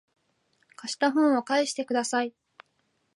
[0.77, 2.33] 貸した本を返してください